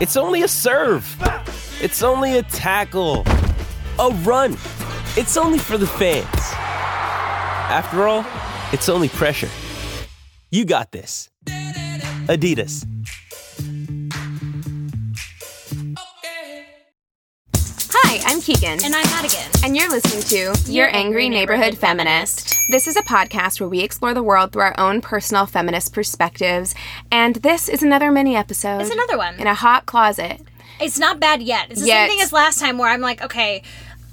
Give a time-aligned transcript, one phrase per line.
[0.00, 1.16] It's only a serve.
[1.80, 3.24] It's only a tackle.
[3.98, 4.52] A run.
[5.16, 6.26] It's only for the fans.
[7.70, 8.24] After all,
[8.72, 9.48] it's only pressure.
[10.50, 11.30] You got this.
[12.26, 12.84] Adidas.
[17.90, 18.84] Hi, I'm Keegan.
[18.84, 19.50] And I'm Madigan.
[19.64, 20.22] And you're listening
[20.54, 22.51] to Your Angry Neighborhood Feminist.
[22.68, 26.74] This is a podcast where we explore the world through our own personal feminist perspectives.
[27.10, 28.80] And this is another mini episode.
[28.80, 29.38] It's another one.
[29.38, 30.40] In a hot closet.
[30.80, 31.70] It's not bad yet.
[31.70, 32.08] It's the Yet.
[32.08, 33.62] same thing as last time where I'm like, okay,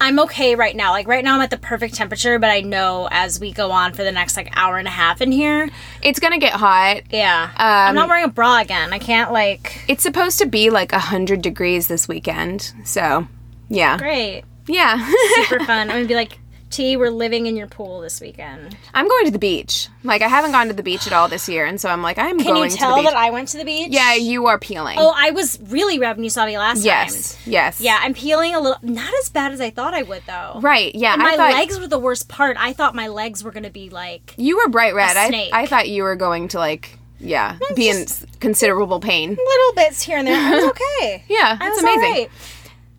[0.02, 0.92] I'm okay right now.
[0.92, 3.94] Like right now I'm at the perfect temperature, but I know as we go on
[3.94, 5.70] for the next like hour and a half in here,
[6.02, 7.02] It's gonna get hot.
[7.12, 7.52] yeah.
[7.56, 8.92] I'm Um, not wearing a bra again.
[8.94, 12.74] I can't like It's supposed to be like 100 degrees this weekend.
[12.84, 13.28] So,
[13.70, 13.98] yeah.
[13.98, 14.44] great.
[14.68, 15.10] Yeah.
[15.48, 15.90] Super fun.
[15.90, 18.78] I'm gonna be like, T, we're living in your pool this weekend.
[18.94, 19.90] I'm going to the beach.
[20.04, 21.66] Like, I haven't gone to the beach at all this year.
[21.66, 23.12] And so I'm like, I'm Can going you tell to the beach.
[23.12, 23.90] that I went to the beach?
[23.90, 24.98] yeah, you are peeling.
[25.00, 27.34] Oh, I was really red when you saw me last yes.
[27.36, 27.52] time.
[27.52, 27.80] Yes.
[27.80, 27.82] yes.
[27.82, 28.78] Yeah, I'm peeling a little.
[28.82, 30.60] Not as bad as I thought I would, though.
[30.62, 30.94] Right.
[30.94, 31.14] Yeah.
[31.14, 32.58] And my thought legs were the worst part.
[32.60, 35.18] I thought my legs were gonna be like you were bright red.
[35.18, 35.50] I.
[35.52, 38.06] I thought you were going to, like, yeah, be in
[38.40, 39.30] considerable pain.
[39.30, 40.56] little bits here and there.
[40.56, 41.24] Was okay.
[41.30, 42.30] Yeah, that's amazing.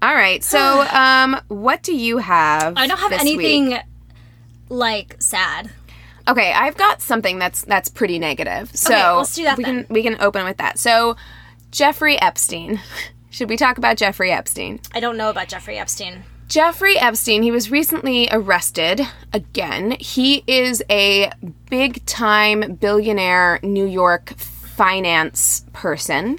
[0.02, 0.42] Alright.
[0.44, 0.58] So,
[0.92, 2.74] um, what do you have?
[2.76, 3.80] I don't have anything week?
[4.68, 5.70] like sad.
[6.28, 8.70] Okay, I've got something that's that's pretty negative.
[8.76, 9.84] So Okay, let's do that we then.
[9.84, 10.78] can we can open with that.
[10.78, 11.16] So,
[11.70, 12.80] Jeffrey Epstein.
[13.30, 14.80] Should we talk about Jeffrey Epstein?
[14.92, 16.24] I don't know about Jeffrey Epstein.
[16.48, 19.92] Jeffrey Epstein, he was recently arrested again.
[20.00, 21.30] He is a
[21.70, 26.38] big time billionaire New York finance person.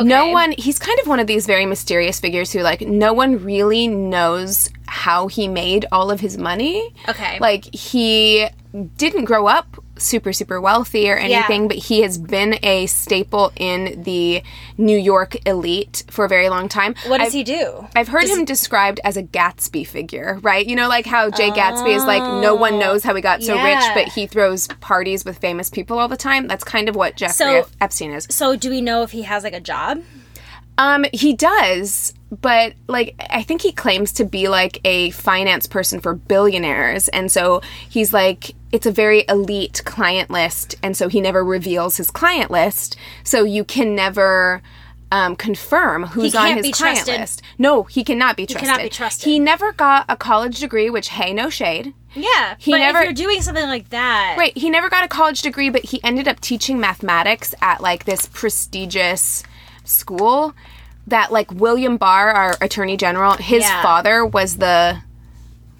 [0.00, 3.44] No one, he's kind of one of these very mysterious figures who, like, no one
[3.44, 6.94] really knows how he made all of his money.
[7.08, 7.38] Okay.
[7.40, 8.48] Like, he
[8.96, 14.02] didn't grow up super, super wealthy or anything, but he has been a staple in
[14.02, 14.42] the
[14.76, 16.94] New York elite for a very long time.
[17.06, 17.86] What does I've- he do?
[17.96, 20.66] I've heard him described as a Gatsby figure, right?
[20.66, 23.54] You know, like how Jay Gatsby is like, no one knows how he got so
[23.54, 26.46] rich, but he throws parties with famous people all the time.
[26.46, 28.26] That's kind of what Jeffrey So- Epstein is.
[28.30, 30.00] So, do we know if he has like a job?
[30.78, 36.00] Um, he does, but like, I think he claims to be like a finance person
[36.00, 37.08] for billionaires.
[37.08, 40.76] And so he's like, it's a very elite client list.
[40.82, 42.96] And so he never reveals his client list.
[43.22, 44.62] So you can never.
[45.14, 47.20] Um, confirm who's on his client trusted.
[47.20, 47.42] list.
[47.58, 48.66] No, he cannot be trusted.
[48.66, 49.26] cannot be trusted.
[49.26, 51.92] He never got a college degree, which hey, no shade.
[52.14, 52.54] Yeah.
[52.56, 55.42] He but never- if you're doing something like that, Right, he never got a college
[55.42, 59.42] degree, but he ended up teaching mathematics at like this prestigious
[59.84, 60.54] school
[61.06, 63.82] that like William Barr, our attorney general, his Yeah.
[63.82, 64.98] father was the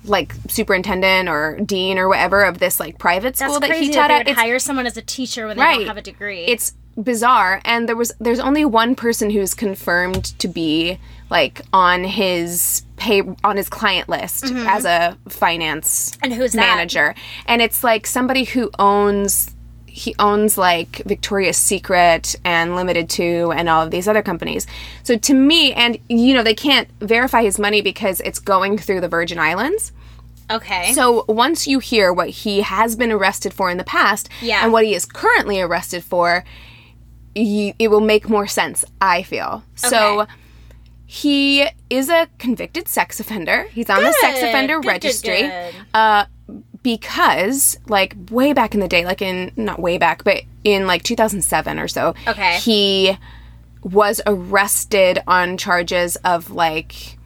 [0.05, 3.93] like superintendent or dean or whatever of this like private that's school that crazy he
[3.93, 4.29] that taught they at.
[4.29, 5.79] It's hire someone as a teacher when they Right.
[5.79, 6.41] don't have a degree.
[6.45, 10.99] it's bizarre and there was there's only one person who's confirmed to be
[11.31, 16.25] like on his pay on his client list as a finance Mm-hmm.
[16.25, 16.61] And who's that?
[16.61, 17.15] manager
[17.47, 19.52] and it's like somebody who owns
[19.95, 24.67] he owns like Victoria's Secret and Limited 2 and all of these other companies.
[25.03, 29.03] So to me and you know they can't verify his money because it's going through
[29.03, 29.93] the Virgin Islands.
[30.51, 30.93] Okay.
[30.95, 34.65] So once you hear what he has been arrested for in the past Yeah.
[34.65, 36.43] and what he is currently arrested for,
[37.35, 39.63] you, it will make more sense, I feel.
[39.77, 40.27] So
[41.07, 43.67] he is a convicted sex offender.
[43.73, 45.43] He's on the sex Good, offender good, good, registry.
[45.43, 45.75] good.
[45.93, 46.25] Uh,
[46.83, 51.03] because like way back in the day, like in not way back, but in like
[51.03, 52.57] 2007 or so, Okay.
[52.59, 53.17] he
[53.83, 57.19] was arrested on charges of like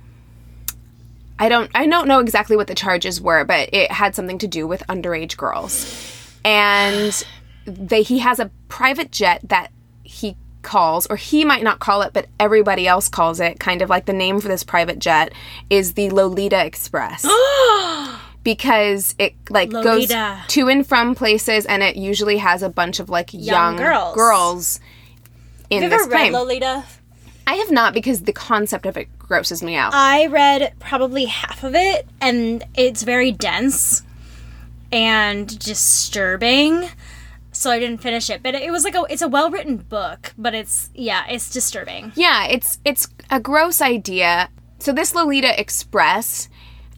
[1.39, 4.47] I don't I don't know exactly what the charges were, but it had something to
[4.47, 6.33] do with underage girls.
[6.45, 7.25] And
[7.67, 9.71] they he has a private jet that
[10.03, 13.89] he calls or he might not call it but everybody else calls it kind of
[13.89, 15.33] like the name for this private jet
[15.71, 17.25] is the Lolita Express.
[18.47, 20.39] because it like Lolita.
[20.45, 24.15] goes to and from places and it usually has a bunch of like young, girls.
[24.15, 24.81] girls
[25.69, 26.33] in Have this you ever read.
[26.33, 26.85] Lolita?
[27.45, 29.95] I have not because the concept of it grosses me out.
[29.95, 34.05] I read probably half of it, and it's very dense
[34.93, 36.89] and disturbing.
[37.51, 40.35] So I didn't finish it, but it was like a it's a well written book,
[40.39, 42.13] but it's yeah, it's disturbing.
[42.15, 44.51] yeah, it's it's a gross idea.
[44.79, 46.49] So this Lolita Express,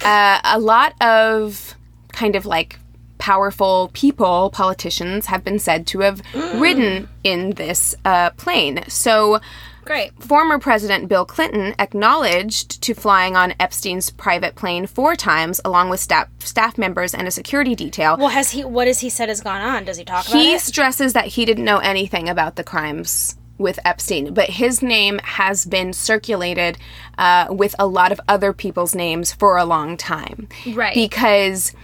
[0.04, 1.74] uh, a lot of
[2.12, 2.78] kind of like
[3.18, 6.22] powerful people, politicians, have been said to have
[6.60, 8.84] ridden in this uh, plane.
[8.88, 9.40] So
[9.84, 10.12] Great.
[10.22, 15.98] former President Bill Clinton acknowledged to flying on Epstein's private plane four times, along with
[16.00, 18.16] staff staff members and a security detail.
[18.18, 18.64] Well, has he?
[18.64, 19.84] What has he said has gone on?
[19.84, 20.60] Does he talk about he it?
[20.60, 25.64] stresses that he didn't know anything about the crimes with Epstein, but his name has
[25.64, 26.78] been circulated
[27.18, 30.48] uh, with a lot of other people's names for a long time.
[30.72, 30.94] Right.
[30.94, 31.74] Because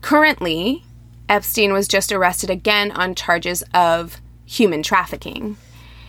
[0.00, 0.84] currently,
[1.28, 5.56] Epstein was just arrested again on charges of human trafficking.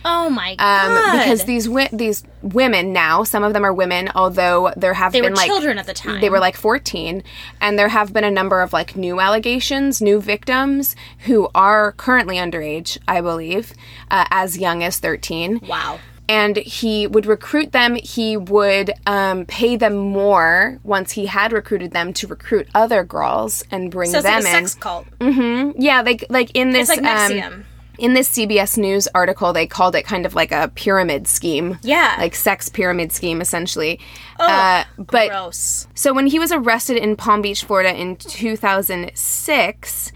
[0.04, 1.18] Oh my Um, god!
[1.18, 5.20] because these wi- these women now, some of them are women, although there have they
[5.20, 6.20] been were like children at the time.
[6.20, 7.22] they were like 14
[7.60, 12.36] and there have been a number of like new allegations new victims who are currently
[12.36, 13.72] underage i believe
[14.10, 15.98] uh, as young as 13 wow.
[16.28, 21.92] and he would recruit them he would um, pay them more once he had recruited
[21.92, 25.06] them to recruit other girls and bring So it's them like a in sex cult.
[25.18, 25.80] Mm-hmm.
[25.80, 27.64] Yeah like like in this It's like um, NXIVM.
[27.98, 31.78] In this CBS News article, they called it kind of like a pyramid scheme.
[31.82, 32.16] Yeah.
[32.18, 34.00] Like sex pyramid scheme, essentially.
[34.38, 35.86] uh, but Gross.
[35.94, 40.12] so when he was arrested in Palm Beach, Florida in 2006,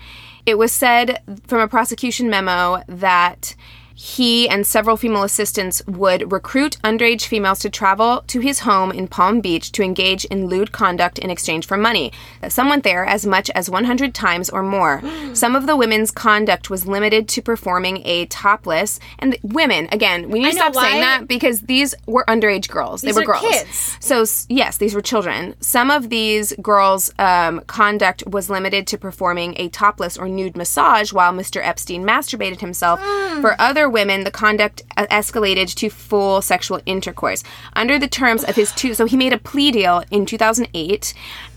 [0.47, 3.55] it was said from a prosecution memo that
[4.01, 9.09] he and several female assistants would recruit underage females to travel to his home in
[9.09, 12.13] Palm Beach to engage in lewd conduct in exchange for money.
[12.49, 15.03] Some went there as much as 100 times or more.
[15.35, 20.31] Some of the women's conduct was limited to performing a topless, and the- women, again,
[20.31, 23.03] we need to stop saying that because these were underage girls.
[23.03, 23.41] These they were girls.
[23.43, 23.97] kids.
[23.99, 25.57] So yes, these were children.
[25.59, 31.13] Some of these girls' um, conduct was limited to performing a topless or nude massage
[31.13, 31.61] while Mr.
[31.61, 33.01] Epstein masturbated himself.
[33.01, 33.41] Mm.
[33.41, 37.45] For other women, the conduct escalated to full sexual intercourse
[37.75, 38.95] under the terms of his two.
[38.95, 41.15] So he made a plea deal in 2008.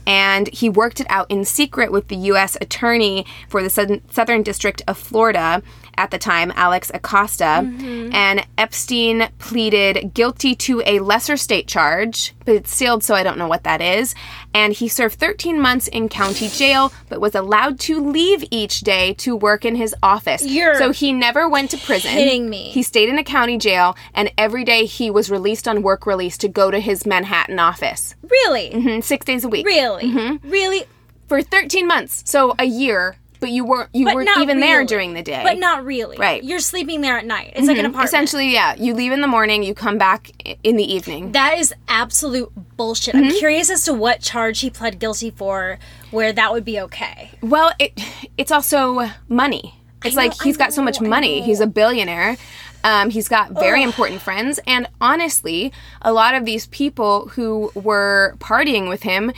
[0.07, 2.57] And he worked it out in secret with the U.S.
[2.59, 3.69] Attorney for the
[4.09, 5.61] Southern District of Florida
[5.97, 7.43] at the time, Alex Acosta.
[7.63, 8.13] Mm-hmm.
[8.13, 13.37] And Epstein pleaded guilty to a lesser state charge, but it's sealed, so I don't
[13.37, 14.15] know what that is.
[14.53, 19.13] And he served 13 months in county jail, but was allowed to leave each day
[19.15, 20.45] to work in his office.
[20.45, 22.11] You're so he never went to prison.
[22.11, 22.69] kidding me.
[22.69, 26.37] He stayed in a county jail, and every day he was released on work release
[26.39, 28.15] to go to his Manhattan office.
[28.23, 28.69] Really?
[28.71, 29.65] Mhm, Six days a week.
[29.65, 30.05] Really?
[30.05, 30.49] Mm-hmm.
[30.49, 30.83] Really?
[31.27, 32.23] For 13 months.
[32.25, 35.41] So a year, but you weren't you But weren't even there during the day.
[35.43, 36.15] But not really.
[36.17, 36.41] Right.
[36.41, 37.53] You're sleeping there at night.
[37.55, 38.07] It's like an apartment.
[38.07, 38.75] Essentially, yeah.
[38.75, 40.31] You leave in the morning, you come back
[40.63, 41.33] in the evening.
[41.33, 43.15] That is absolute bullshit.
[43.15, 43.25] Mm-hmm.
[43.25, 45.79] I'm curious as to what charge he pled guilty for
[46.11, 47.31] where that would be okay.
[47.41, 47.99] Well, it
[48.37, 49.75] it's also money.
[50.05, 51.41] It's know, like he's I got so much money.
[51.41, 52.37] He's a billionaire.
[52.83, 55.71] Um, he's got very important friends, and honestly,
[56.01, 59.31] a lot of these people who were partying with him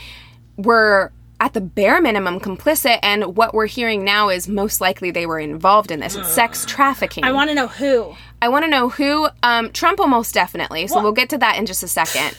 [0.56, 2.98] were at the bare minimum complicit.
[3.02, 6.16] And what we're hearing now is most likely they were involved in this.
[6.16, 7.24] It's sex trafficking.
[7.24, 8.14] I want to know who.
[8.40, 9.28] I want to know who.
[9.42, 10.86] Um, Trump almost definitely.
[10.86, 12.36] So we'll get to that in just a second.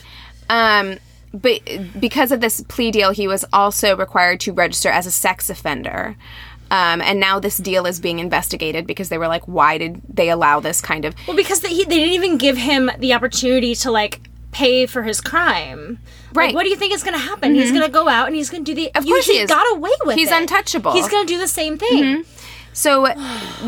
[0.48, 0.98] Um,
[1.32, 1.60] but
[1.98, 6.16] because of this plea deal, he was also required to register as a sex offender.
[6.70, 10.30] Um, and now this deal is being investigated because they were like, why did they
[10.30, 11.14] allow this kind of?
[11.26, 14.25] Well, because they, they didn't even give him the opportunity to like
[14.56, 15.98] pay for his crime.
[16.32, 16.48] Right.
[16.48, 16.54] Mm-hmm.
[16.54, 17.54] what do you think is going to happen?
[17.54, 18.94] He's going to go out and he's going to do the.
[18.94, 19.48] Of course he is.
[19.50, 20.32] got away with He's it.
[20.32, 20.92] He's untouchable.
[20.92, 22.24] He's going to do the same thing.
[22.72, 23.06] So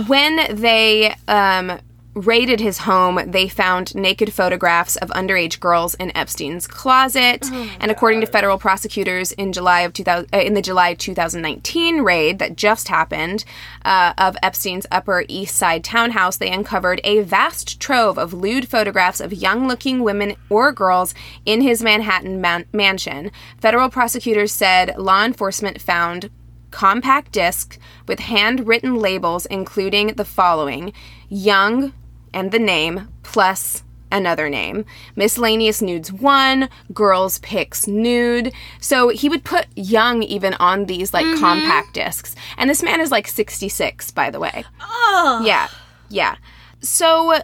[0.06, 1.78] when they um,
[2.26, 7.44] raided his home, they found naked photographs of underage girls in Epstein's closet.
[7.80, 12.38] and according to federal prosecutors, in July of 2000, uh, in the July 2019 raid
[12.38, 13.44] that just happened
[13.84, 19.20] uh, of Epstein's Upper East Side townhouse, they uncovered a vast trove of lewd photographs
[19.20, 23.30] of young-looking women or girls in his Manhattan man- mansion.
[23.58, 26.30] Federal prosecutors said law enforcement found
[26.70, 30.92] compact disc with handwritten labels including the following
[31.28, 31.92] young
[32.38, 34.84] and the name plus another name
[35.16, 41.26] miscellaneous nudes one girls pics nude so he would put young even on these like
[41.26, 41.40] mm-hmm.
[41.40, 45.66] compact discs and this man is like 66 by the way Oh, yeah
[46.08, 46.36] yeah
[46.80, 47.40] so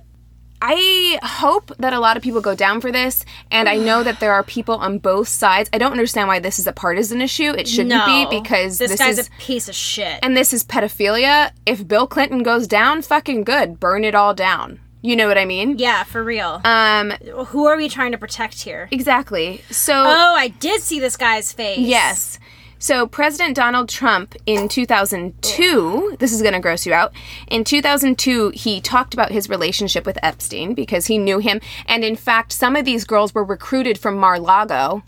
[0.66, 4.18] I hope that a lot of people go down for this, and I know that
[4.18, 5.68] there are people on both sides.
[5.74, 7.50] I don't understand why this is a partisan issue.
[7.50, 10.20] It shouldn't no, be because this, this, guy's is a piece of shit.
[10.22, 11.50] and this is pedophilia.
[11.66, 13.78] If Bill Clinton goes down, fucking good.
[13.78, 14.80] Burn it all down.
[15.04, 15.76] You know what I mean?
[15.76, 16.62] yeah, for real.
[16.64, 17.10] Um,
[17.48, 18.88] Who are we trying to protect here?
[18.90, 19.60] exactly.
[19.70, 21.78] So Oh, I did see this guy's face.
[21.78, 22.38] Yes.
[22.78, 27.12] So President Donald Trump in 2002, this is going to gross you out.
[27.48, 32.16] In 2002, he talked about his relationship with Epstein because he knew him and in
[32.16, 35.02] fact, some of these girls were recruited from Mar-Lago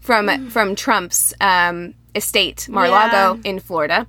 [0.00, 4.06] from from Trump's um, estate, Mar-Lago in Florida.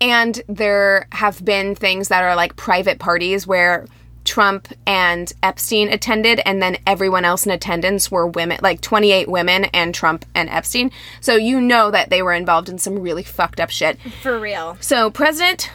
[0.00, 3.86] And there have been things that are like private parties where
[4.24, 9.64] Trump and Epstein attended, and then everyone else in attendance were women, like 28 women,
[9.66, 10.90] and Trump and Epstein.
[11.20, 13.98] So you know that they were involved in some really fucked up shit.
[14.22, 14.76] For real.
[14.80, 15.70] So, President,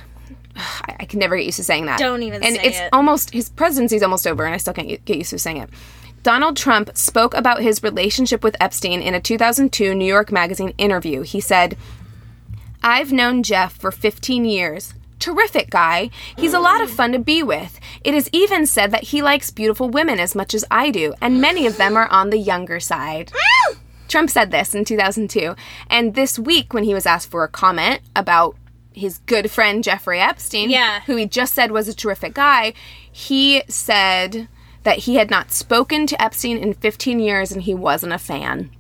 [0.56, 2.00] I, can never get used to saying that.
[2.00, 2.90] Don't even and it's it.
[2.94, 5.70] almost his presidency's almost over, and I still can't get used to saying it.
[6.24, 11.22] Donald Trump spoke about his relationship with Epstein in a 2002 New York Magazine interview.
[11.22, 11.78] He said,
[12.84, 14.94] I've known Jeff for 15 years.
[15.20, 16.10] Terrific guy.
[16.38, 17.80] He's a lot of fun to be with.
[18.04, 21.42] It is even said that he likes beautiful women as much as I do, and
[21.42, 23.32] many of them are on the younger side.
[24.08, 25.56] Trump said this in 2002.
[25.90, 28.56] And this week, when he was asked for a comment about
[28.94, 31.02] his good friend Jeffrey Epstein, Yeah.
[31.08, 32.74] who he just said was a terrific guy,
[33.12, 34.48] he said
[34.84, 38.72] that he had not spoken to Epstein in 15 years and he wasn't a fan.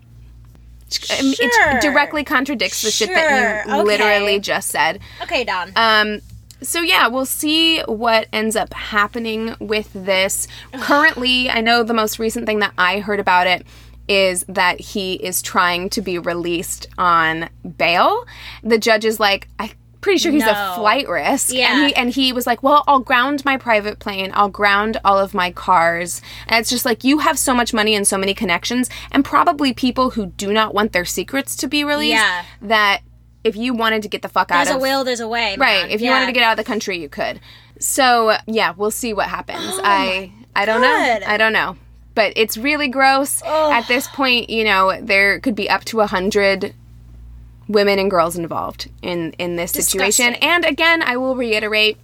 [0.90, 1.18] Sure.
[1.20, 3.84] It directly contradicts the shit that you okay.
[3.84, 5.00] literally just said.
[5.22, 5.72] Okay, Don.
[5.76, 6.22] Um,
[6.62, 10.48] so yeah, we'll see what ends up happening with this.
[10.74, 13.66] Currently, I know the most recent thing that I heard about it
[14.08, 18.26] is that he is trying to be released on bail.
[18.64, 21.54] The judge is like, I pretty sure he's a flight risk.
[21.54, 21.72] Yeah.
[21.74, 25.18] And he and he was like, Well, I'll ground my private plane, I'll ground all
[25.18, 26.22] of my cars.
[26.48, 29.74] And it's just like you have so much money and so many connections, and probably
[29.74, 32.16] people who do not want their secrets to be released.
[32.16, 32.44] Yeah.
[32.62, 33.02] That
[33.44, 34.82] if you wanted to get the fuck there's out of.
[34.82, 35.56] There's a will, there's a way.
[35.58, 35.84] Right.
[35.84, 35.90] man.
[35.92, 36.14] If you Yeah.
[36.14, 37.40] wanted to get out of the country, you could.
[37.80, 39.62] So yeah, we'll see what happens.
[39.64, 41.20] Oh I I don't know.
[41.28, 41.78] I don't know.
[42.16, 43.44] But it's really gross.
[43.46, 46.74] At this point, you know, there could be up to a hundred
[47.68, 50.36] women and girls involved in in this situation.
[50.36, 51.98] And again, I will reiterate,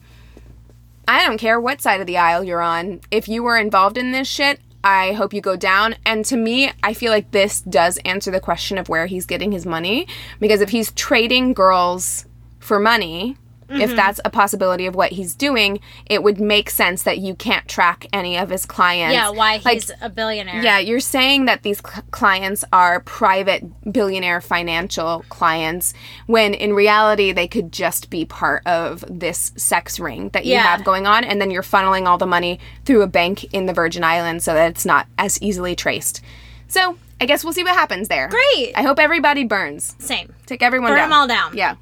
[1.07, 3.01] I don't care what side of the aisle you're on.
[3.11, 5.95] If you were involved in this shit, I hope you go down.
[6.05, 9.51] And to me, I feel like this does answer the question of where he's getting
[9.51, 10.07] his money.
[10.39, 12.25] Because if he's trading girls
[12.59, 13.37] for money,
[13.69, 13.81] Mm-hmm.
[13.81, 17.67] if that's a possibility of what he's doing, it would make sense that you can't
[17.67, 19.13] track any of his clients.
[19.13, 20.61] Yeah, why Like, he's a billionaire.
[20.61, 25.93] yeah, you're saying that these cl- clients are private billionaire financial clients
[26.27, 30.63] when in reality they could just be part of this sex ring that you Yeah.
[30.63, 33.73] have going on and then you're funneling all the money through a bank in the
[33.73, 36.21] Virgin Islands so that it's not as easily traced.
[36.67, 38.27] So, I guess we'll see what happens there.
[38.27, 38.73] Great.
[38.75, 39.95] I hope everybody burns.
[39.99, 40.33] Same.
[40.45, 41.05] Take everyone Burn down.
[41.05, 41.55] 'em all down.
[41.55, 41.75] Yeah.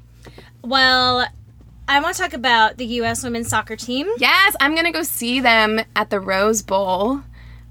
[0.62, 1.26] Well,
[1.92, 3.22] I want to talk about the U.S.
[3.22, 4.08] women's soccer team.
[4.18, 7.20] Yes, I'm going to go see them at the Rose Bowl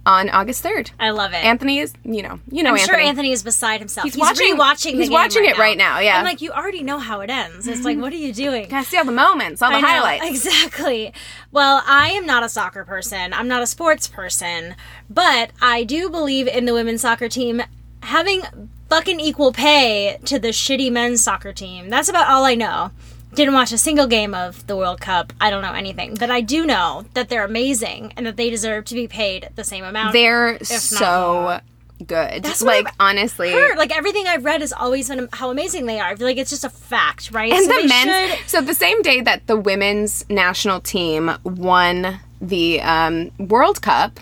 [0.05, 0.91] on August 3rd.
[0.99, 1.37] I love it.
[1.43, 2.87] Anthony is, you know, you know I'm Anthony.
[2.87, 4.03] sure Anthony is beside himself.
[4.05, 4.91] He's He's, watching- rewatching.
[4.93, 6.17] the he's watching right it right now, yeah.
[6.17, 7.67] I'm like, you already know how it ends.
[7.67, 8.67] It's like, what are you doing?
[8.69, 10.25] Gotta see all the moments, all the I know, highlights.
[10.45, 11.13] Exactly.
[11.51, 13.33] Well, I am not a soccer person.
[13.33, 14.75] I'm not a sports person,
[15.09, 17.61] but I do believe in the women's soccer team
[18.03, 18.41] having
[18.89, 21.89] fucking equal pay to the shitty men's soccer team.
[21.89, 22.91] That's about all I know.
[23.33, 25.31] Didn't watch a single game of the World Cup.
[25.39, 28.85] I don't know anything, but I do know that they're amazing and that they deserve
[28.85, 30.13] to be paid the same amount.
[30.13, 31.59] They're so
[32.05, 32.43] good.
[32.43, 33.51] That's like I've honestly.
[33.51, 33.77] heard.
[33.77, 36.15] Like everything I've read has always been how amazing they are.
[36.15, 37.53] Like it's just a fact, right?
[37.53, 42.19] And So the men's should- so the same day that the women's national team won
[42.41, 44.19] the um, World Cup,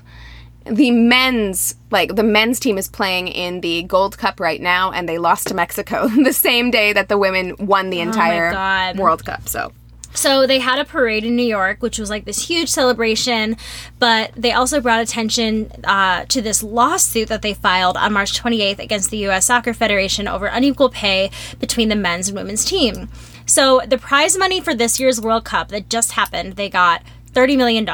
[0.70, 5.08] the men's like the men's team is playing in the Gold Cup right now, and
[5.08, 8.52] they lost to Mexico the same day that the women won the entire
[8.96, 9.48] Oh World Cup.
[9.50, 9.72] So
[10.14, 13.58] So they had a parade in New York, which was like this huge celebration,
[14.00, 18.80] but they also brought attention uh, to this lawsuit that they filed on March 28th
[18.80, 19.46] against the U.S.
[19.46, 23.10] Soccer Federation over unequal pay between the men's and women's team.
[23.46, 27.58] So the prize money for this year's World Cup that just happened, they got $30
[27.58, 27.86] million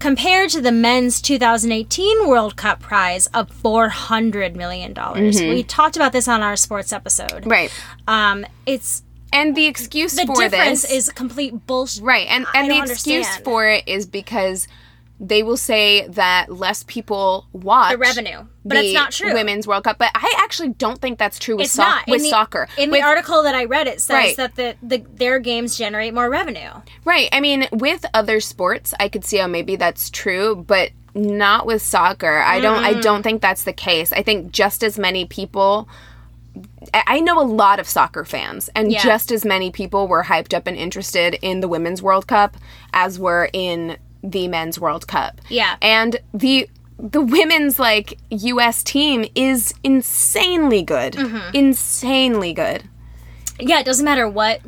[0.00, 4.94] compared to the men's 2018 World Cup prize of $400 million.
[5.14, 7.46] We talked about this on our sports episode.
[7.46, 7.70] Right.
[8.08, 12.02] Um, it's And the excuse the for difference this is complete bullshit.
[12.02, 13.44] Right, and and the excuse understand.
[13.44, 14.66] for it is because
[15.22, 18.46] they will say that less people watch The revenue.
[18.64, 19.34] But it's not true.
[19.34, 22.12] Women's World Cup, but I actually don't think that's true with It's soc- not In
[22.12, 22.68] with the- soccer.
[22.78, 24.36] In with, the article that I read, it says Right.
[24.38, 26.70] that the, the their games generate more revenue.
[27.04, 31.66] right, I mean, with other sports, I could see how maybe that's true, but not
[31.66, 32.38] with soccer.
[32.38, 32.82] I don't.
[32.82, 33.02] I mm.
[33.02, 34.12] don't think that's the case.
[34.12, 35.88] I think just as many people.
[36.94, 39.02] I I know a lot of soccer fans, and Yeah.
[39.02, 42.56] just as many people were hyped up and interested in the Women's World Cup
[42.92, 45.40] as were in the Men's World Cup.
[45.48, 45.76] Yeah.
[45.82, 51.14] And the the women's like US team is insanely good.
[51.14, 51.56] Mm-hmm.
[51.56, 52.84] Insanely good.
[53.58, 54.60] Yeah, it doesn't matter what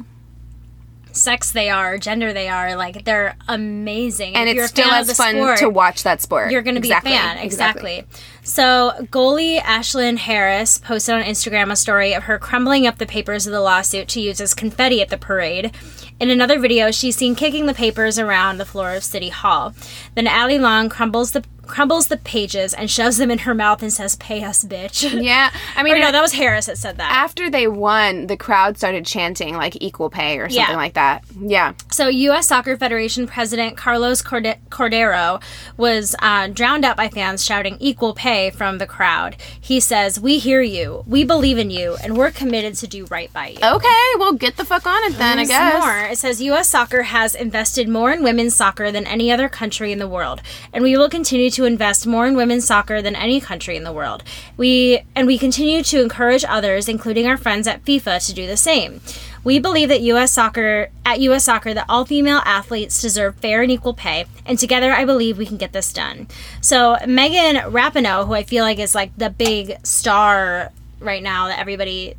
[1.13, 4.35] sex they are, gender they are, like they're amazing.
[4.35, 6.51] And if it's still as fun sport, to watch that sport.
[6.51, 7.13] You're going to be Exactly.
[7.13, 8.05] a fan, exactly.
[8.43, 13.47] So, goalie Ashlyn Harris posted on Instagram a story of her crumbling up the papers
[13.47, 15.73] of the lawsuit to use as confetti at the parade.
[16.23, 19.75] In another video, she's seen kicking the papers around the floor of City Hall.
[20.15, 23.93] Then Allie Long crumbles the crumbles the pages and shoves them in her mouth and
[23.93, 25.51] says, "Pay us, bitch." Yeah.
[25.77, 27.11] I mean Or no, that was Harris that said that.
[27.13, 30.77] after they won, the crowd started chanting like equal pay or something Yeah.
[30.77, 31.25] like that.
[31.41, 31.73] Yeah.
[31.91, 32.49] So, U.S.
[32.49, 35.41] Soccer Federation President Carlos Corde- Cordeiro
[35.77, 39.37] was uh, drowned out by fans shouting equal pay from the crowd.
[39.61, 43.33] He says, We hear you, we believe in you, and we're committed to do right
[43.33, 43.59] by you.
[43.63, 45.81] Okay, well get the fuck on it then, I guess.
[45.83, 45.99] more.
[46.11, 46.69] It says U.S.
[46.69, 50.43] soccer has invested more in women's soccer than any other country in the world,
[50.73, 53.93] and we will continue to invest more in women's soccer than any country in the
[53.93, 54.25] world.
[54.57, 58.57] We and we continue to encourage others, including our friends at FIFA, to do the
[58.57, 59.01] same.
[59.45, 60.33] We believe that U.S.
[60.33, 61.45] soccer at U.S.
[61.45, 65.47] soccer that all female athletes deserve fair and equal pay, and together I believe we
[65.47, 66.29] can get this done.
[66.61, 71.59] So Megan Rapinoe, who I feel like is like the big star right now that
[71.59, 72.15] everybody,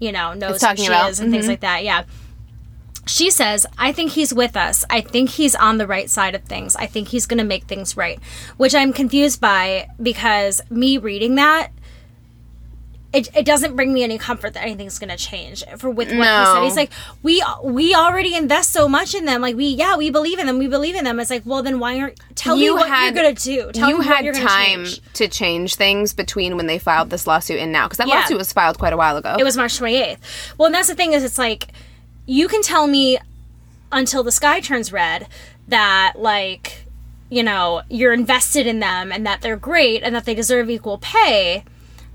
[0.00, 1.10] you know, knows who talking she about.
[1.10, 1.52] is and things mm-hmm.
[1.52, 1.84] like that.
[1.84, 2.04] Yeah.
[3.06, 4.84] She says, I think he's with us.
[4.90, 6.74] I think he's on the right side of things.
[6.76, 8.18] I think he's going to make things right.
[8.56, 11.70] Which I'm confused by because me reading that,
[13.12, 16.16] it, it doesn't bring me any comfort that anything's going to change for with what
[16.18, 16.62] he said.
[16.64, 16.90] He's like,
[17.22, 19.40] we we already invest so much in them.
[19.40, 20.58] Like we yeah we believe in them.
[20.58, 21.18] We believe in them.
[21.18, 23.72] It's like well then why aren't tell You me what had- you're going to do.
[23.72, 25.00] Tell you me what had you're time change.
[25.14, 28.16] to change things between when they filed this lawsuit and now because that Yeah.
[28.16, 29.36] lawsuit was filed quite a while ago.
[29.38, 30.18] It was March 28th.
[30.58, 31.68] Well, and that's the thing is, it's like
[32.26, 33.18] you can tell me
[33.92, 35.28] until the sky turns red
[35.68, 36.84] that like
[37.30, 40.98] you know you're invested in them and that they're great and that they deserve equal
[40.98, 41.64] pay.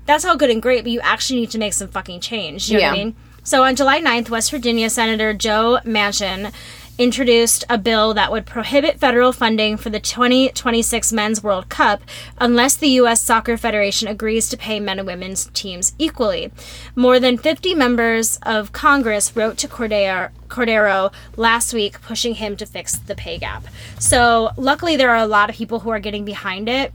[0.04, 2.68] That's all good and great, but you actually need to make some fucking change.
[2.70, 3.16] You know what I mean?
[3.44, 6.52] So on July 9th, West Virginia Senator Joe Manchin
[6.98, 12.02] introduced a bill that would prohibit federal funding for the 2026 Men's World Cup
[12.38, 13.20] unless the U.S.
[13.20, 16.52] Soccer Federation agrees to pay men and women's teams equally.
[16.94, 22.66] More than 50 members of Congress wrote to Cordeiro, Cordeiro last week pushing him to
[22.66, 23.64] fix the pay gap.
[23.98, 26.92] So, luckily, there are a lot of people who are getting behind it.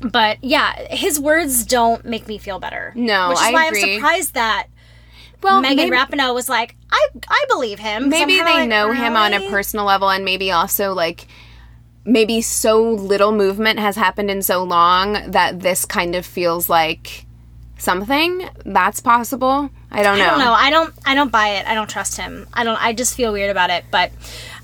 [0.00, 2.92] But yeah, his words don't make me feel better.
[2.94, 3.82] No, which is I why agree.
[3.82, 4.66] I'm surprised that
[5.44, 8.08] well, Megan maybe, Rapinoe was like, I I believe him.
[8.08, 11.26] maybe they like, know him on a personal level and maybe also like
[12.04, 17.24] maybe so little movement has happened in so long that this kind of feels like
[17.78, 20.52] something that's possible i don't know I don't know.
[20.52, 20.94] I don't.
[21.06, 21.66] I don't buy it.
[21.66, 22.46] I don't trust him.
[22.52, 22.82] I don't.
[22.82, 23.84] I just feel weird about it.
[23.90, 24.10] But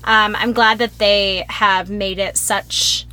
[0.03, 3.05] um, I'm glad that they have made it such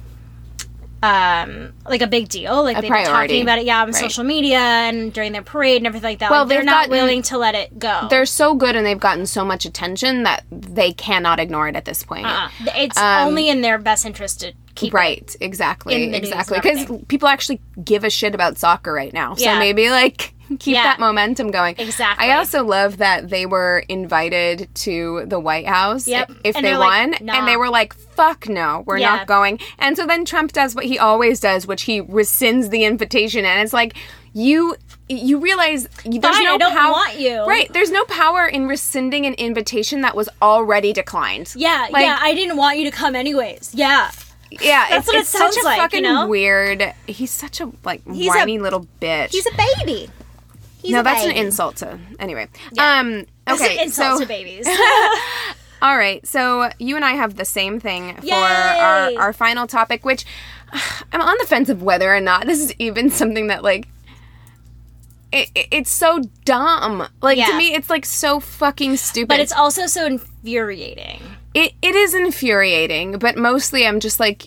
[1.03, 2.63] um like a big deal.
[2.63, 3.95] Like they've been talking about it yeah on Right.
[3.95, 6.31] social media and during their parade and everything like that.
[6.31, 8.07] Well, like, they're not gotten- willing to let it go.
[8.11, 11.85] They're so good and they've gotten so much attention that they cannot ignore it at
[11.85, 12.27] this point.
[12.27, 17.61] Uh, it's only in their best interest to keep right exactly exactly because people actually
[17.85, 19.59] give a shit about soccer right now so Yeah.
[19.59, 20.85] maybe like keep Yeah.
[20.85, 22.27] that momentum going Exactly.
[22.31, 26.33] i also love that they were invited to the white house Yep.
[26.45, 29.17] if And they won like, "Nah." and they were like fuck no we're Yeah.
[29.17, 32.85] not going and so then trump does what he always does which he rescinds the
[32.85, 33.95] invitation and it's like
[34.33, 34.77] you
[35.11, 37.45] you realize there's Fine, no I don't power want you.
[37.47, 42.19] right there's no power in rescinding an invitation that was already declined yeah Like- yeah
[42.21, 44.11] i didn't want you to come anyways yeah
[44.51, 46.27] yeah, That's it's, what it it's sounds such a like, you fucking know?
[46.29, 46.95] weird.
[47.07, 49.31] He's such a like a- whiny little bitch.
[49.31, 50.09] he's a baby
[50.83, 51.99] he's no, a that's an insult to.
[52.21, 52.47] Anyway,
[52.79, 54.67] um, That's okay, an insult so to babies
[55.83, 58.33] All right, so you and I have the same thing for Yay!
[58.35, 60.25] our, our final topic, which
[61.13, 63.87] I'm on the fence of whether or not this is even something that like.
[65.31, 67.07] It, it- it's so dumb.
[67.21, 67.47] Like Yeah.
[67.49, 69.29] to me, it's like so fucking stupid.
[69.29, 71.21] But it's also so infuriating.
[71.59, 74.45] It, it is infuriating, but mostly I'm just like,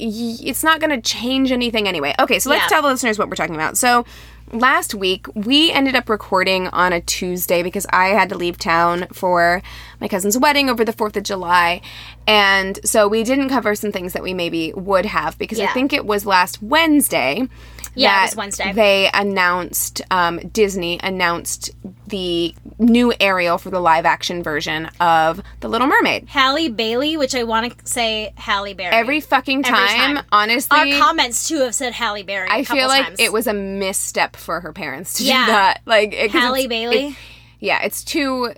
[0.00, 2.14] y- it's not going to change anything anyway.
[2.18, 2.68] Okay, so let's Yeah.
[2.68, 3.76] tell the listeners what we're talking about.
[3.76, 4.04] So
[4.52, 9.06] last week we ended up recording on a Tuesday because I had to leave town
[9.12, 9.62] for
[10.00, 11.80] my cousin's wedding over the 4th of July.
[12.26, 15.92] And so we didn't cover some things that we maybe would have because I think
[15.92, 17.48] it was last Wednesday.
[17.94, 18.72] Yeah, it was Wednesday.
[18.72, 21.70] They announced, um, Disney announced
[22.06, 26.28] the new Ariel for the live action version of The Little Mermaid.
[26.28, 28.94] Halle Bailey, which I want to say Halle Berry.
[28.94, 30.24] Every fucking Every time, time.
[30.30, 32.48] honestly, Our comments too have said Halle Berry.
[32.48, 35.46] I feel like it was a misstep for her parents to Yeah.
[35.46, 35.80] do that.
[35.84, 37.06] Like it, Halle Bailey.
[37.08, 37.14] it-
[37.60, 38.52] yeah, it's too.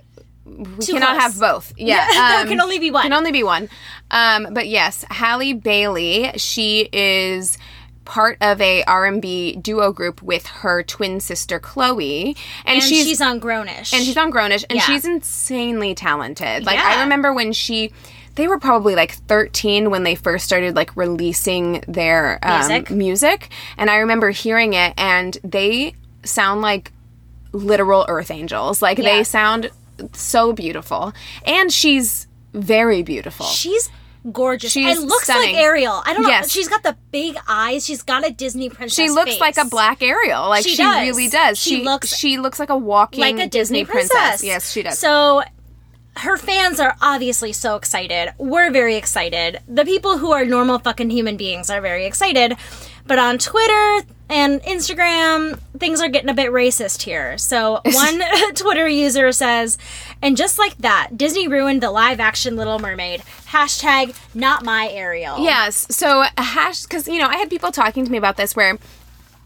[0.57, 1.21] We Too cannot close.
[1.21, 1.73] have both.
[1.77, 3.03] Yeah, there um, can only be one.
[3.03, 3.69] Can only be one.
[4.11, 6.31] Um, but yes, Halle Bailey.
[6.37, 7.57] She is
[8.03, 12.35] part of a R&B duo group with her twin sister Chloe,
[12.65, 13.93] and, and she's, she's, on Grownish.
[13.93, 14.81] and she's on Grownish, and Yeah.
[14.85, 16.65] she's insanely talented.
[16.65, 17.91] Like I remember when she,
[18.35, 22.89] they were probably like 13 when they first started like releasing their um, Music.
[22.91, 26.91] music, and I remember hearing it, and they sound like
[27.53, 28.81] literal Earth angels.
[28.81, 29.03] Like Yeah.
[29.17, 29.69] they sound
[30.13, 31.13] so beautiful,
[31.45, 33.45] and she's very beautiful.
[33.45, 33.89] she's
[34.31, 34.71] gorgeous.
[34.71, 35.55] She's and looks stunning.
[35.55, 36.01] like Ariel.
[36.05, 36.29] I don't know.
[36.29, 36.51] Yes.
[36.51, 37.85] She's got the big eyes.
[37.85, 38.95] She's got a Disney princess.
[38.95, 40.47] she looks like a black Ariel.
[40.49, 41.01] Like She she, does.
[41.07, 41.57] really does.
[41.57, 44.43] She She, looks she looks like a walking like a Disney, princess.
[44.43, 44.99] Yes, she does.
[44.99, 45.41] So
[46.17, 48.33] her fans are obviously so excited.
[48.37, 49.59] We're very excited.
[49.67, 52.57] The people who are normal fucking human beings are very excited.
[53.07, 57.37] But on Twitter and Instagram, things are getting a bit racist here.
[57.37, 58.21] So one
[58.55, 59.77] Twitter user says,
[60.21, 63.21] and just like that, Disney ruined the live action Little Mermaid.
[63.47, 65.39] Hashtag not my Ariel.
[65.39, 65.85] Yes.
[65.89, 68.77] So hash because you know I had people talking to me about this where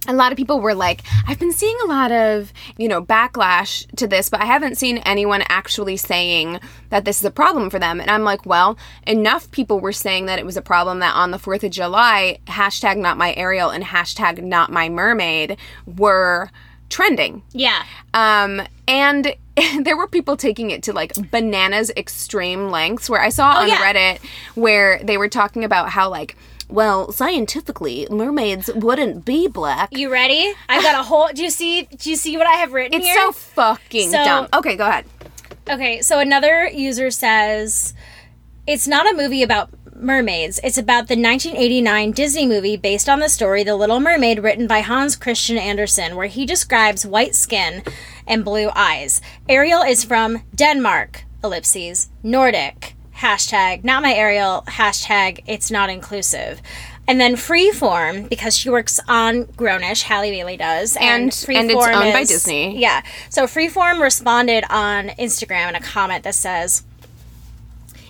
[0.08, 3.86] a lot of people were like, I've been seeing a lot of you know backlash
[3.96, 7.80] to this, but I haven't seen anyone actually saying that this is a problem for
[7.80, 8.00] them.
[8.00, 11.32] And I'm like, well, enough people were saying that it was a problem that on
[11.32, 16.50] the Fourth of July, hashtag not my Ariel and hashtag not my mermaid were
[16.90, 17.42] trending.
[17.52, 17.84] Yeah.
[18.14, 19.36] Um, and
[19.84, 23.66] there were people taking it to like bananas extreme lengths where I saw on Oh,
[23.66, 23.78] yeah.
[23.78, 24.20] Reddit
[24.56, 26.36] where they were talking about how like
[26.70, 29.90] well, scientifically, mermaids wouldn't be black.
[29.92, 30.54] You ready?
[30.70, 31.30] I've got a whole.
[31.34, 31.84] Do you see?
[31.84, 33.16] Do you see what I have written It's here?
[33.16, 34.48] so fucking So- dumb.
[34.54, 35.06] Okay, go ahead.
[35.70, 37.94] Okay, so another user says
[38.68, 40.60] it's not a movie about mermaids.
[40.64, 44.82] It's about the 1989 Disney movie based on the story The Little Mermaid written by
[44.82, 47.82] Hans Christian Andersen where he describes white skin
[48.28, 49.22] and blue eyes.
[49.50, 56.62] Ariel is from Denmark, ellipses, Nordic, hashtag not my Ariel, hashtag it's not inclusive.
[57.08, 61.46] And then Freeform, because she works on Grownish, Halle Bailey does, and, And- and it's
[61.46, 62.80] Freeform owned by Disney.
[62.80, 63.04] Yeah.
[63.30, 66.84] So Freeform responded on Instagram in a comment that says,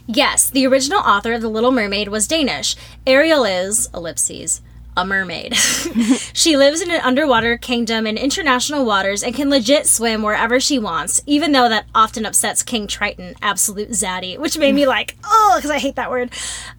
[0.08, 2.76] Yes, the original author of The Little Mermaid was Danish.
[3.08, 4.62] Ariel is, ellipses,
[4.97, 5.55] a mermaid.
[6.34, 10.79] she lives in an underwater kingdom in international waters and can legit swim wherever she
[10.79, 15.53] wants, even though that often upsets King Triton, absolute zaddy, which made me like, oh,
[15.55, 16.31] because I hate that word.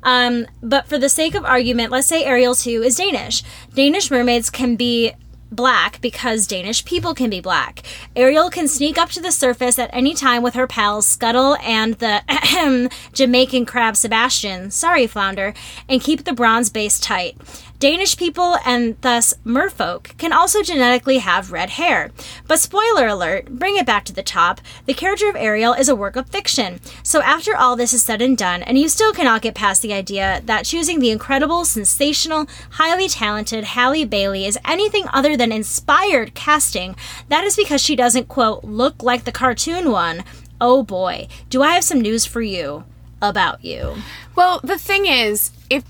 [0.03, 3.43] Um, but for the sake of argument, let's say Ariel too is Danish.
[3.75, 5.13] Danish mermaids can be
[5.51, 7.83] black because Danish people can be black.
[8.15, 11.95] Ariel can sneak up to the surface at any time with her pals Scuttle and
[11.95, 15.55] the Jamaican crab Sebastian, sorry flounder,
[15.89, 17.37] and keep the bronze base tight.
[17.79, 22.11] Danish people and thus merfolk can also genetically have red hair.
[22.47, 25.95] But spoiler alert, bring it back to the top, the character of Ariel is a
[25.95, 26.81] work of fiction.
[27.03, 29.93] So after all this is said and done, and you still cannot get past the
[29.93, 36.35] idea that choosing the incredible, sensational, highly talented Halle Bailey is anything other than inspired
[36.35, 36.97] casting,
[37.29, 40.25] that is because she doesn't, quote, look like the cartoon one.
[40.61, 42.85] Oh boy, do I have some news for you
[43.21, 43.97] about you.
[44.35, 45.85] Well, the thing is, if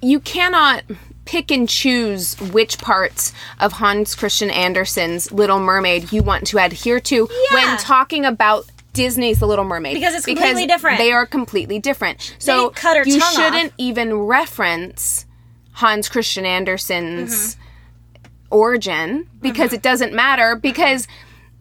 [0.00, 0.84] you cannot
[1.32, 7.00] pick and choose which parts of Hans Christian Andersen's Little Mermaid you want to adhere
[7.00, 7.54] to Yeah.
[7.54, 10.98] when talking about Disney's The Little Mermaid Because it's completely different.
[10.98, 12.34] They are completely different.
[12.38, 13.78] So didn't cut her you shouldn't off.
[13.78, 15.24] even reference
[15.72, 17.58] Hans Christian Andersen's Mm-hmm.
[18.50, 21.08] origin because it doesn't matter because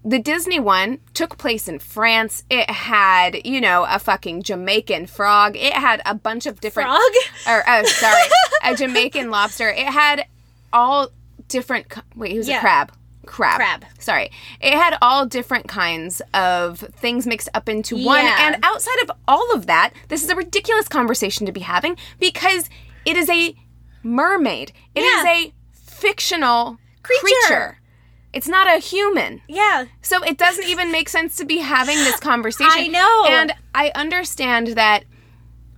[0.03, 2.43] the Disney one took place in France.
[2.49, 5.55] It had, you know, a fucking Jamaican frog.
[5.55, 7.01] It had a bunch of different Frog?
[7.47, 8.23] or uh, sorry,
[8.63, 9.69] a Jamaican lobster.
[9.69, 10.25] It had
[10.73, 11.09] all
[11.47, 11.87] different.
[12.15, 12.57] Wait, he was Yeah.
[12.57, 12.91] a crab.
[13.27, 13.57] crab.
[13.57, 13.85] Crab.
[13.99, 14.31] Sorry.
[14.59, 18.25] It had all different kinds of things mixed up into one.
[18.25, 22.69] And outside of all of that, this is a ridiculous conversation to be having because
[23.05, 23.55] it is a
[24.01, 24.71] mermaid.
[24.95, 25.31] It is Yeah.
[25.31, 27.21] a fictional Creature.
[27.45, 27.77] creature.
[28.33, 29.41] It's not a human.
[29.47, 29.85] Yeah.
[30.01, 32.71] So it doesn't even make sense to be having this conversation.
[32.73, 33.25] I know.
[33.29, 35.03] And I understand that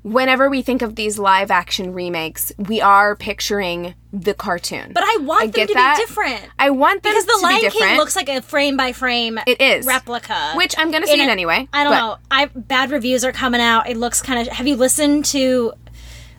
[0.03, 4.91] whenever we think of these live action remakes, we are picturing the cartoon.
[4.93, 5.97] But I want them get to that.
[5.97, 6.41] be different.
[6.59, 7.85] I want them because the to Lion be different.
[7.91, 9.85] King looks like a frame by frame It is.
[9.87, 10.53] replica.
[10.55, 12.17] Which I'm gonna see In it anyway, I don't know.
[12.29, 13.89] I bad reviews are coming out.
[13.89, 14.53] It looks kind of.
[14.53, 15.73] Have you listened to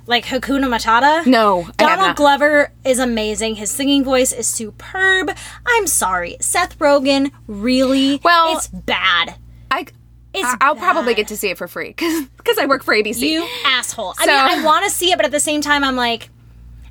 [0.07, 1.27] like Hakuna Matata?
[1.27, 2.17] No, Donald.
[2.17, 3.57] Glover is amazing.
[3.57, 5.31] His singing voice is superb.
[5.67, 8.21] I'm sorry, Seth Rogen really.
[8.23, 9.37] Well- it's bad.
[9.71, 9.87] I,
[10.33, 13.21] It's I- I'll probably get to see it for free because I work for ABC.
[13.21, 14.15] You asshole.
[14.19, 16.29] I mean, I want to see it, but at the same time, I'm like,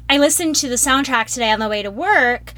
[0.10, 2.54] I listened to the soundtrack today on the way to work,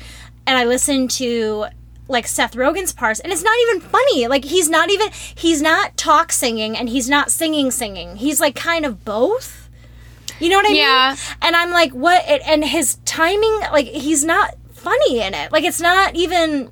[0.48, 1.66] and I listened to
[2.08, 4.28] like Seth Rogen's parts, and it's not even funny.
[4.28, 8.16] Like he's not even he's not talk singing, and he's not singing singing.
[8.18, 9.65] He's like kind of both.
[10.40, 11.10] You know what I Yeah.
[11.10, 11.38] mean?
[11.42, 12.24] And I'm like, what?
[12.28, 15.52] It, and his timing, like he's not funny in it.
[15.52, 16.72] Like it's not even.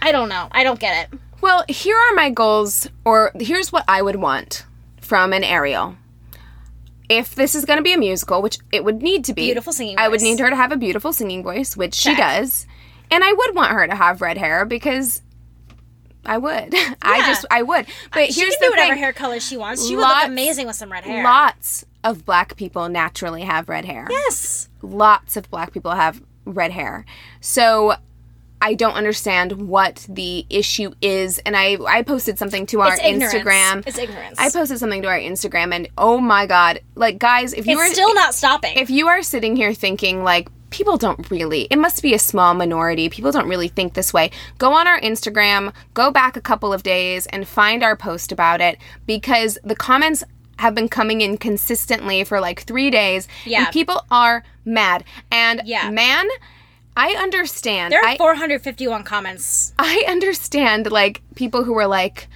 [0.00, 0.48] I don't know.
[0.52, 1.18] I don't get it.
[1.40, 4.64] Well, here are my goals, or here's what I would want
[5.00, 5.96] from an Ariel.
[7.08, 9.72] If this is going to be a musical, which it would need to be, Beautiful
[9.72, 12.66] singing I would need her to have a beautiful singing voice, which she does,
[13.10, 15.22] and I would want her to have red hair because
[16.24, 16.74] I would.
[17.02, 17.86] I just, I would.
[17.86, 19.86] Uh, but She here's can do the whatever thing: hair color she wants.
[19.86, 21.22] She would look amazing with some red hair.
[21.24, 24.06] lots of black people naturally have red hair.
[24.10, 24.68] Yes.
[24.82, 27.04] lots of black people have red hair.
[27.40, 27.94] So
[28.60, 31.38] I don't understand what the issue is.
[31.40, 33.02] And I, I posted something to our It's.
[33.02, 33.86] Instagram.
[33.86, 34.38] It's ignorance.
[34.38, 36.80] I posted something to our Instagram and oh my god.
[36.94, 38.76] Like guys, if you it's are still not stopping.
[38.76, 42.52] if you are sitting here thinking like people don't really it must be a small
[42.54, 46.72] minority people don't really think this way go on our instagram go back a couple
[46.72, 50.22] of days and find our post about it because the comments
[50.58, 53.64] have been coming in consistently for like three days Yeah.
[53.64, 55.90] and people are mad and Yeah.
[55.90, 56.26] man
[56.96, 59.72] i understand there are I, 451 comments.
[59.78, 62.28] I understand like people who were like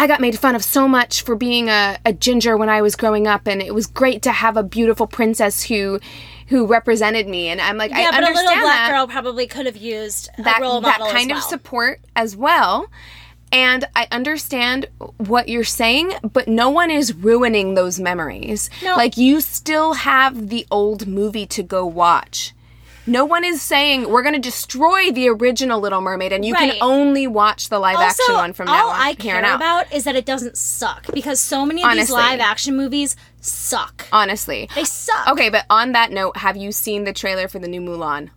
[0.00, 2.96] I got made fun of so much for being a, a ginger when I was
[2.96, 6.00] growing up and it was great to have a beautiful princess who
[6.46, 9.46] who represented me and I'm like Yeah, I but a little black that girl probably
[9.46, 12.88] could have used a that, that kind as of support as well
[13.52, 14.86] and I understand
[15.16, 18.70] what you're saying, but no one is ruining those memories.
[18.82, 18.94] No.
[18.94, 22.54] Like you still have the old movie to go watch.
[23.10, 26.72] No one is saying we're going to destroy the original Little Mermaid and you Right.
[26.74, 28.94] can only watch the live also, action one from now on.
[28.94, 29.02] all.
[29.02, 29.56] I care out.
[29.56, 34.06] about is that it doesn't suck because so many of these live action movies suck.
[34.12, 34.68] Honestly.
[34.76, 35.26] They suck.
[35.28, 38.30] Okay, but on that note, have you seen the trailer for the new Mulan?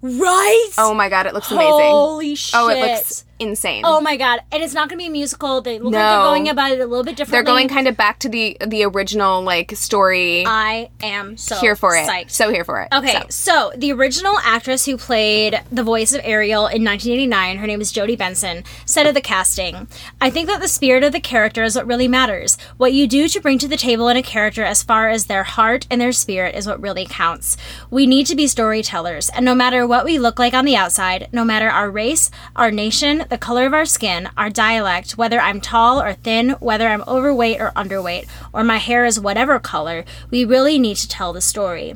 [0.00, 0.70] Right?
[0.78, 1.70] Oh my god, it looks amazing.
[1.90, 2.54] Holy shit.
[2.58, 3.82] Oh, it looks insane.
[3.84, 4.40] Oh my god!
[4.52, 5.60] And it's not going to be a musical.
[5.60, 6.10] They look like No.
[6.10, 7.36] they're going about it a little bit differently.
[7.36, 10.44] They're going kind of back to the the original like story.
[10.46, 12.06] I am so here for it.
[12.08, 12.30] Psyched.
[12.30, 12.88] So here for it.
[12.92, 13.70] Okay, So.
[13.70, 13.72] so.
[13.76, 18.16] the original actress who played the voice of Ariel in 1989, her name is Jodi
[18.16, 19.88] Benson, said of the casting,
[20.20, 22.56] I think that the spirit of the character is what really matters.
[22.76, 25.44] What you do to bring to the table in a character as far as their
[25.44, 27.56] heart and their spirit is what really counts.
[27.90, 31.28] We need to be storytellers, and no matter what we look like on the outside,
[31.32, 35.60] no matter our race, our nation, the color of our skin, our dialect, whether I'm
[35.60, 40.44] tall or thin, whether I'm overweight or underweight, or my hair is whatever color, we
[40.44, 41.94] really need to tell the story.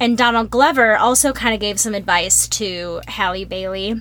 [0.00, 4.00] And Donald Glover also kind of gave some advice to Halle Bailey.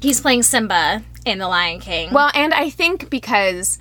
[0.00, 2.12] He's playing Simba in The Lion King.
[2.12, 3.78] Well, and I think because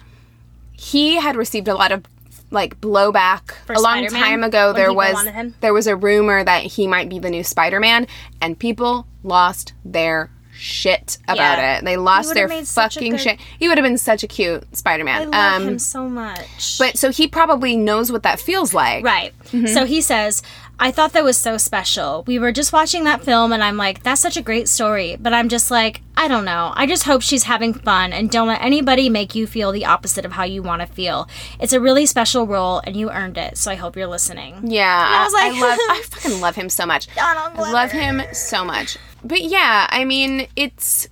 [0.71, 2.05] he had received a lot of
[2.51, 4.21] like blowback a long Spider-Man?
[4.21, 5.27] time ago there was
[5.61, 8.05] there was a rumor that he might be the new Spider-Man
[8.39, 11.77] and people lost their shit about Yeah.
[11.79, 11.85] it.
[11.85, 13.39] They lost their made such a fucking good- shit.
[13.59, 15.31] He would have been such a cute Spider-Man.
[15.31, 16.77] love um him so much.
[16.79, 19.03] but so he probably knows what that feels like.
[19.03, 19.33] Right.
[19.73, 20.41] So he says,
[20.79, 22.23] I thought that was so special.
[22.27, 25.15] We were just watching that film, and I'm like, that's such a great story.
[25.19, 26.73] But I'm just like, I don't know.
[26.75, 30.25] I just hope she's having fun, and don't let anybody make you feel the opposite
[30.25, 31.29] of how you want to feel.
[31.59, 33.57] It's a really special role, and you earned it.
[33.57, 34.67] So I hope you're listening.
[34.71, 37.07] Yeah, I was like- I love, I fucking love him so much.
[37.17, 38.97] I love him so much.
[39.23, 41.07] But yeah, I mean, it's.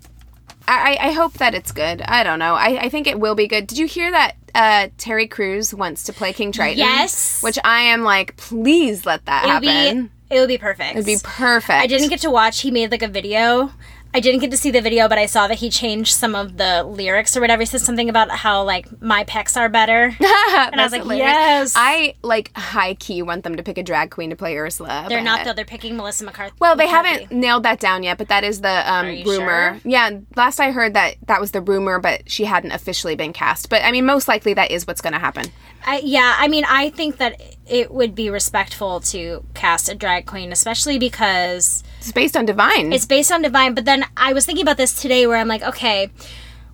[0.74, 2.02] I, I hope that it's good.
[2.02, 2.54] I don't know.
[2.56, 3.68] I, I think it will be good.
[3.68, 6.78] Did you hear that uh, Terry Crews wants to play King Triton?
[6.78, 7.42] Yes.
[7.42, 10.12] Which I am like, please let that It would happen.
[10.30, 10.92] be, it would be perfect.
[10.94, 11.82] It'd be perfect.
[11.82, 12.62] I didn't get to watch.
[12.62, 13.72] He made like a video
[14.14, 16.58] I didn't get to see the video, but I saw that he changed some of
[16.58, 17.62] the lyrics or whatever.
[17.62, 20.16] He said something about how like my pecs are better.
[20.20, 21.74] and I was like, yes.
[21.76, 25.06] I like high key want them to pick a drag queen to play Ursula.
[25.08, 25.54] They're but- not though.
[25.54, 26.56] They're picking Melissa McCarthy.
[26.60, 27.10] Well, they McCarthy.
[27.10, 29.80] haven't nailed that down yet, but that is the um, rumor.
[29.80, 29.80] sure?
[29.86, 33.70] Yeah, last I heard that that was the rumor, but she hadn't officially been cast.
[33.70, 35.46] But I mean, most likely that is what's going to happen.
[35.86, 40.26] I, yeah, I mean, I think that it would be respectful to cast a drag
[40.26, 42.92] queen, especially because It's based on Divine.
[42.92, 43.74] it's based on Divine.
[43.74, 46.12] But then I was thinking about this today where I'm like, okay,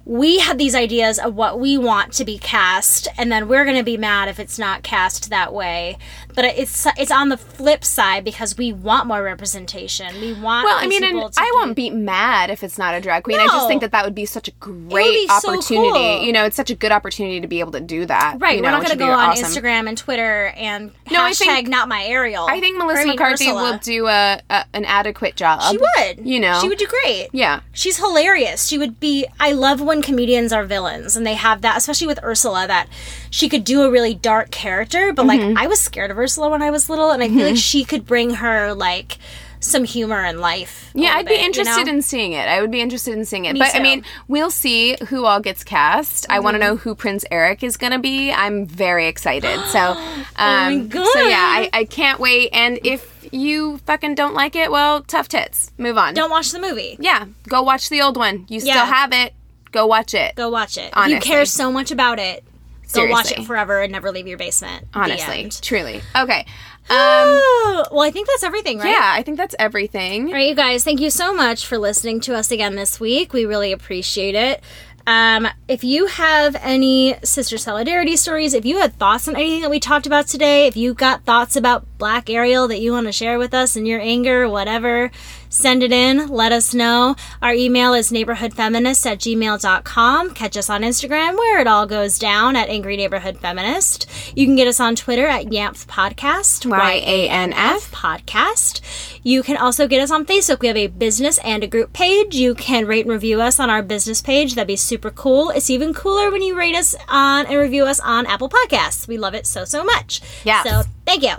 [0.05, 3.77] we had these ideas of what we want to be cast, and then we're going
[3.77, 5.97] to be mad if it's not cast that way.
[6.37, 10.13] But it's it's on the flip side because we want more representation.
[10.21, 13.23] We want well, I mean, and I won't be mad if it's not a drag
[13.23, 13.39] queen.
[13.39, 15.89] I just think that that would be such a great be so opportunity.
[15.91, 16.23] cool.
[16.23, 18.37] You know, it's such a good opportunity to be able to do that.
[18.39, 19.45] Right, you we're know, not going to go on awesome.
[19.45, 22.45] Instagram and Twitter and No, I hashtag think- not my Ariel.
[22.47, 23.71] I think Melissa I mean, McCarthy Ursula.
[23.71, 25.61] will do a, a an adequate job.
[25.63, 26.25] She would.
[26.25, 27.29] You know, she would do great.
[27.33, 27.61] Yeah.
[27.73, 28.67] She's hilarious.
[28.67, 29.25] She would be.
[29.39, 32.87] I love when comedians are villains and they have that, especially with Ursula, that
[33.31, 35.11] she could do a really dark character.
[35.13, 35.53] But Mm-hmm.
[35.55, 37.85] like, I was scared of Ursula when I was little, and I feel like she
[37.85, 39.17] could bring her like
[39.61, 40.91] some humor in life.
[40.93, 41.93] Yeah, I'd be bit, you interested know?
[41.93, 42.49] in seeing it.
[42.49, 43.53] I would be interested in seeing it.
[43.53, 46.25] Me but I mean, we'll see who all gets cast.
[46.29, 48.29] I want to know who Prince Eric is going to be.
[48.29, 49.57] I'm very excited.
[49.67, 49.79] So,
[50.35, 51.07] um, God.
[51.13, 52.49] so yeah, I, I can't wait.
[52.51, 55.71] And if you fucking don't like it, well, tough tits.
[55.77, 56.13] Move on.
[56.13, 56.97] Don't watch the movie.
[56.99, 58.45] Yeah, go watch the old one.
[58.49, 59.33] You still have it.
[59.71, 60.35] Go watch it.
[60.35, 60.91] Go watch it.
[60.95, 62.43] If you care so much about it,
[62.93, 64.87] go watch it forever and never leave your basement.
[64.93, 66.01] Honestly, truly.
[66.15, 66.45] Okay.
[66.89, 68.87] Um, Oh, well, I think that's everything, right?
[68.91, 70.27] yeah, I think that's everything.
[70.27, 73.33] All right, you guys, thank you so much for listening to us again this week.
[73.33, 74.63] We really appreciate it.
[75.05, 79.69] Um, if you have any sister solidarity stories, if you had thoughts on anything that
[79.69, 83.11] we talked about today, if you got thoughts about Black Ariel that you want to
[83.11, 85.11] share with us and your anger, whatever,
[85.49, 86.27] send it in.
[86.27, 87.15] Let us know.
[87.41, 90.33] Our email is neighborhoodfeminist at gmail.com.
[90.33, 94.07] Catch us on Instagram where it all goes down at Angry Neighborhood Feminist.
[94.35, 96.65] You can get us on Twitter at YANF Podcast.
[96.69, 97.91] Y-A-N-F.
[97.91, 98.81] podcast.
[99.23, 100.59] You can also get us on Facebook.
[100.61, 102.35] We have a business and a group page.
[102.35, 104.55] You can rate and review us on our business page.
[104.55, 105.49] That'd be super cool.
[105.49, 109.07] It's even cooler when you rate us on and review us on Apple Podcasts.
[109.07, 110.21] We love it so, so much.
[110.43, 110.67] Yes.
[110.67, 111.35] So thank you.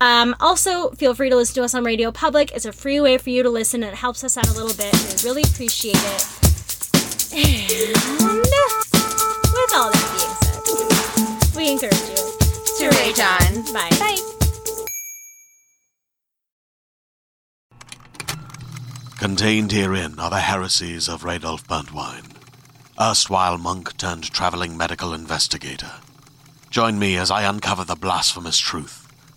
[0.00, 2.52] Um, also, feel free to listen to us on RadioPublic.
[2.52, 4.76] It's a free way for you to listen and it helps us out a little
[4.76, 4.92] bit.
[4.92, 6.26] We really appreciate it.
[7.32, 7.94] And
[9.52, 10.08] with all that
[10.66, 12.22] being said, we encourage you
[12.78, 13.72] to rage on.
[13.72, 13.90] Bye.
[13.98, 14.18] Bye.
[19.18, 22.36] Contained herein are the heresies of Radolf Burntwine,
[23.00, 25.92] erstwhile monk turned traveling medical investigator.
[26.68, 29.03] Join me as I uncover the blasphemous truth